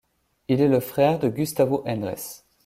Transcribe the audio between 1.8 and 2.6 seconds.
Endres.